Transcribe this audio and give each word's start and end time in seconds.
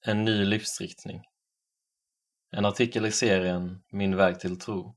En 0.00 0.24
ny 0.24 0.44
livsriktning. 0.44 1.22
En 2.50 2.64
artikel 2.64 3.06
i 3.06 3.12
serien 3.12 3.82
Min 3.90 4.16
väg 4.16 4.40
till 4.40 4.58
tro 4.58 4.96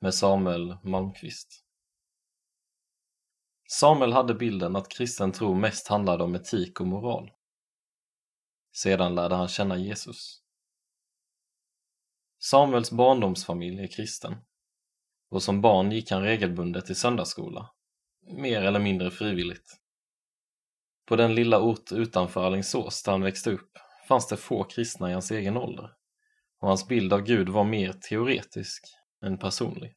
med 0.00 0.14
Samuel 0.14 0.76
Malmqvist. 0.82 1.64
Samuel 3.68 4.12
hade 4.12 4.34
bilden 4.34 4.76
att 4.76 4.88
kristen 4.88 5.32
tro 5.32 5.54
mest 5.54 5.88
handlade 5.88 6.24
om 6.24 6.34
etik 6.34 6.80
och 6.80 6.86
moral. 6.86 7.30
Sedan 8.72 9.14
lärde 9.14 9.34
han 9.34 9.48
känna 9.48 9.76
Jesus. 9.76 10.42
Samuels 12.38 12.90
barndomsfamilj 12.90 13.82
är 13.82 13.88
kristen 13.88 14.36
och 15.30 15.42
som 15.42 15.60
barn 15.60 15.92
gick 15.92 16.10
han 16.10 16.22
regelbundet 16.22 16.90
i 16.90 16.94
söndagsskola, 16.94 17.70
mer 18.20 18.62
eller 18.62 18.80
mindre 18.80 19.10
frivilligt. 19.10 19.80
På 21.06 21.16
den 21.16 21.34
lilla 21.34 21.60
ort 21.60 21.92
utanför 21.92 22.46
Alingsås 22.46 23.02
där 23.02 23.12
han 23.12 23.22
växte 23.22 23.50
upp 23.50 23.78
fanns 24.10 24.26
det 24.26 24.36
få 24.36 24.64
kristna 24.64 25.10
i 25.10 25.12
hans 25.12 25.30
egen 25.30 25.56
ålder 25.56 25.92
och 26.60 26.68
hans 26.68 26.88
bild 26.88 27.12
av 27.12 27.20
Gud 27.22 27.48
var 27.48 27.64
mer 27.64 27.92
teoretisk 27.92 28.84
än 29.22 29.38
personlig. 29.38 29.96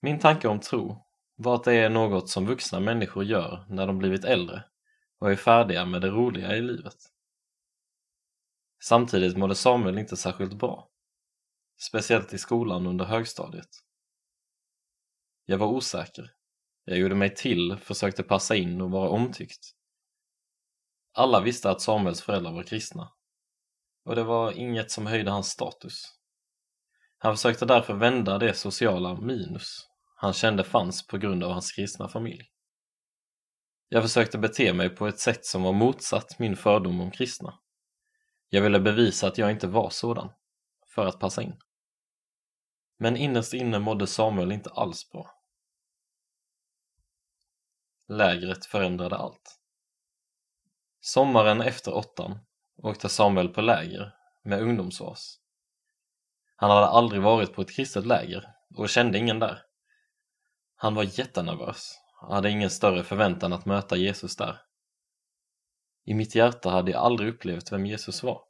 Min 0.00 0.18
tanke 0.18 0.48
om 0.48 0.60
tro 0.60 1.06
var 1.36 1.54
att 1.54 1.64
det 1.64 1.74
är 1.74 1.90
något 1.90 2.30
som 2.30 2.46
vuxna 2.46 2.80
människor 2.80 3.24
gör 3.24 3.66
när 3.68 3.86
de 3.86 3.98
blivit 3.98 4.24
äldre 4.24 4.64
och 5.18 5.30
är 5.30 5.36
färdiga 5.36 5.84
med 5.84 6.00
det 6.00 6.10
roliga 6.10 6.56
i 6.56 6.60
livet. 6.60 6.96
Samtidigt 8.82 9.36
mådde 9.36 9.54
Samuel 9.54 9.98
inte 9.98 10.16
särskilt 10.16 10.54
bra, 10.54 10.90
speciellt 11.80 12.32
i 12.32 12.38
skolan 12.38 12.86
under 12.86 13.04
högstadiet. 13.04 13.70
Jag 15.44 15.58
var 15.58 15.66
osäker. 15.66 16.30
Jag 16.84 16.98
gjorde 16.98 17.14
mig 17.14 17.34
till, 17.34 17.76
försökte 17.76 18.22
passa 18.22 18.56
in 18.56 18.80
och 18.80 18.90
vara 18.90 19.08
omtyckt. 19.08 19.74
Alla 21.14 21.40
visste 21.40 21.70
att 21.70 21.80
Samuels 21.80 22.22
föräldrar 22.22 22.52
var 22.52 22.62
kristna 22.62 23.12
och 24.04 24.14
det 24.14 24.24
var 24.24 24.52
inget 24.52 24.90
som 24.90 25.06
höjde 25.06 25.30
hans 25.30 25.48
status. 25.48 26.14
Han 27.18 27.36
försökte 27.36 27.66
därför 27.66 27.94
vända 27.94 28.38
det 28.38 28.54
sociala 28.54 29.20
minus 29.20 29.88
han 30.16 30.32
kände 30.32 30.64
fanns 30.64 31.06
på 31.06 31.18
grund 31.18 31.44
av 31.44 31.50
hans 31.50 31.72
kristna 31.72 32.08
familj. 32.08 32.50
Jag 33.88 34.02
försökte 34.02 34.38
bete 34.38 34.72
mig 34.72 34.88
på 34.88 35.06
ett 35.06 35.18
sätt 35.18 35.46
som 35.46 35.62
var 35.62 35.72
motsatt 35.72 36.38
min 36.38 36.56
fördom 36.56 37.00
om 37.00 37.10
kristna. 37.10 37.58
Jag 38.48 38.62
ville 38.62 38.80
bevisa 38.80 39.26
att 39.26 39.38
jag 39.38 39.50
inte 39.50 39.66
var 39.66 39.90
sådan, 39.90 40.32
för 40.94 41.06
att 41.06 41.20
passa 41.20 41.42
in. 41.42 41.58
Men 42.98 43.16
innerst 43.16 43.54
inne 43.54 43.78
mådde 43.78 44.06
Samuel 44.06 44.52
inte 44.52 44.70
alls 44.70 45.10
bra. 45.10 45.30
Lägret 48.08 48.66
förändrade 48.66 49.16
allt. 49.16 49.63
Sommaren 51.06 51.60
efter 51.60 51.94
åttan 51.94 52.38
åkte 52.76 53.08
Samuel 53.08 53.48
på 53.48 53.60
läger 53.60 54.14
med 54.42 54.62
ungdomsvas. 54.62 55.38
Han 56.56 56.70
hade 56.70 56.86
aldrig 56.86 57.22
varit 57.22 57.54
på 57.54 57.62
ett 57.62 57.76
kristet 57.76 58.06
läger 58.06 58.54
och 58.76 58.88
kände 58.88 59.18
ingen 59.18 59.38
där. 59.38 59.62
Han 60.76 60.94
var 60.94 61.18
jättenervös 61.18 61.98
och 62.22 62.34
hade 62.34 62.50
ingen 62.50 62.70
större 62.70 63.04
förväntan 63.04 63.52
att 63.52 63.66
möta 63.66 63.96
Jesus 63.96 64.36
där. 64.36 64.60
I 66.04 66.14
mitt 66.14 66.34
hjärta 66.34 66.70
hade 66.70 66.90
jag 66.90 67.02
aldrig 67.02 67.28
upplevt 67.28 67.72
vem 67.72 67.86
Jesus 67.86 68.22
var. 68.22 68.42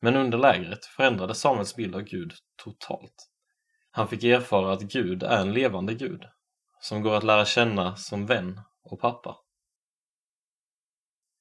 Men 0.00 0.16
under 0.16 0.38
lägret 0.38 0.84
förändrades 0.84 1.40
Samuels 1.40 1.76
bild 1.76 1.94
av 1.94 2.02
Gud 2.02 2.32
totalt. 2.56 3.30
Han 3.90 4.08
fick 4.08 4.24
erfara 4.24 4.72
att 4.72 4.82
Gud 4.82 5.22
är 5.22 5.40
en 5.40 5.52
levande 5.52 5.94
Gud 5.94 6.24
som 6.80 7.02
går 7.02 7.14
att 7.14 7.24
lära 7.24 7.44
känna 7.44 7.96
som 7.96 8.26
vän 8.26 8.60
och 8.82 9.00
pappa. 9.00 9.36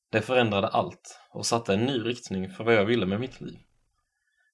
Det 0.09 0.22
förändrade 0.22 0.67
allt 0.67 1.19
och 1.30 1.45
satte 1.45 1.73
en 1.73 1.86
ny 1.86 2.00
riktning 2.00 2.50
för 2.50 2.63
vad 2.63 2.73
jag 2.73 2.86
ville 2.86 3.05
med 3.05 3.19
mitt 3.19 3.41
liv. 3.41 3.59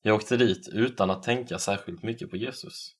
Jag 0.01 0.15
åkte 0.15 0.37
dit 0.37 0.69
utan 0.73 1.09
att 1.09 1.23
tänka 1.23 1.59
särskilt 1.59 2.03
mycket 2.03 2.29
på 2.29 2.37
Jesus 2.37 2.95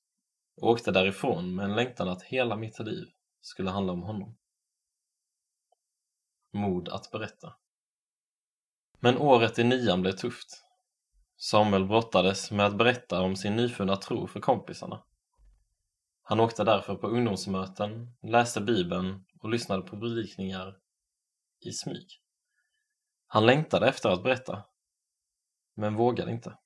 och 0.62 0.70
åkte 0.70 0.92
därifrån 0.92 1.56
med 1.56 1.66
en 1.66 1.76
längtan 1.76 2.10
att 2.10 2.24
hela 2.24 2.56
mitt 2.56 2.80
liv 2.80 3.06
skulle 3.42 3.70
handla 3.70 3.94
om 3.94 4.02
honom. 4.02 4.38
Mod 6.52 6.90
att 6.90 7.12
berätta. 7.12 7.54
Men 9.00 9.18
året 9.18 9.60
i 9.60 9.64
nian 9.64 10.02
blev 10.02 10.12
tufft. 10.12 10.64
Samuel 11.38 11.86
brottades 11.86 12.52
med 12.52 12.66
att 12.66 12.78
berätta 12.78 13.22
om 13.22 13.36
sin 13.36 13.56
nyfunna 13.56 13.96
tro 13.96 14.28
för 14.28 14.40
kompisarna. 14.40 15.04
Han 16.22 16.40
åkte 16.40 16.64
därför 16.64 16.96
på 16.96 17.08
ungdomsmöten, 17.08 18.16
läste 18.22 18.62
bibeln 18.62 19.26
och 19.40 19.50
lyssnade 19.50 19.82
på 19.82 20.00
predikningar 20.00 20.78
i 21.60 21.72
smyg. 21.72 22.23
Han 23.34 23.46
längtade 23.46 23.88
efter 23.88 24.10
att 24.10 24.24
berätta, 24.24 24.66
men 25.74 25.96
vågade 25.96 26.32
inte. 26.32 26.58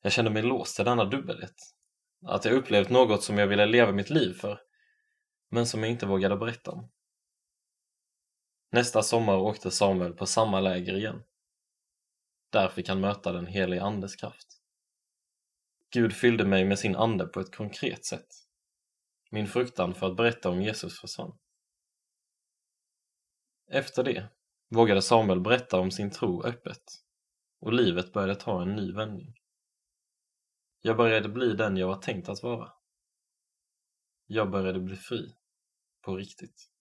Jag 0.00 0.12
kände 0.12 0.30
mig 0.30 0.42
låst 0.42 0.76
till 0.76 0.84
denna 0.84 1.04
dubbelhet. 1.04 1.74
Att 2.26 2.44
jag 2.44 2.54
upplevt 2.54 2.90
något 2.90 3.24
som 3.24 3.38
jag 3.38 3.46
ville 3.46 3.66
leva 3.66 3.92
mitt 3.92 4.10
liv 4.10 4.34
för, 4.34 4.60
men 5.48 5.66
som 5.66 5.82
jag 5.82 5.92
inte 5.92 6.06
vågade 6.06 6.36
berätta 6.36 6.70
om. 6.70 6.90
Nästa 8.70 9.02
sommar 9.02 9.36
åkte 9.36 9.70
Samuel 9.70 10.12
på 10.12 10.26
samma 10.26 10.60
läger 10.60 10.94
igen. 10.94 11.22
Där 12.50 12.68
fick 12.68 12.88
han 12.88 13.00
möta 13.00 13.32
den 13.32 13.46
helige 13.46 13.82
Andes 13.82 14.16
kraft. 14.16 14.60
Gud 15.90 16.12
fyllde 16.12 16.44
mig 16.44 16.64
med 16.64 16.78
sin 16.78 16.96
ande 16.96 17.26
på 17.26 17.40
ett 17.40 17.56
konkret 17.56 18.04
sätt. 18.04 18.28
Min 19.30 19.46
fruktan 19.46 19.94
för 19.94 20.06
att 20.06 20.16
berätta 20.16 20.50
om 20.50 20.62
Jesus 20.62 21.00
försvann. 21.00 21.38
Efter 23.70 24.04
det 24.04 24.28
vågade 24.72 25.02
Samuel 25.02 25.40
berätta 25.40 25.80
om 25.80 25.90
sin 25.90 26.10
tro 26.10 26.42
öppet 26.42 26.82
och 27.60 27.72
livet 27.72 28.12
började 28.12 28.34
ta 28.34 28.62
en 28.62 28.76
ny 28.76 28.92
vändning. 28.92 29.34
Jag 30.80 30.96
började 30.96 31.28
bli 31.28 31.52
den 31.52 31.76
jag 31.76 31.86
var 31.86 31.96
tänkt 31.96 32.28
att 32.28 32.42
vara. 32.42 32.72
Jag 34.26 34.50
började 34.50 34.80
bli 34.80 34.96
fri. 34.96 35.34
På 36.04 36.16
riktigt. 36.16 36.71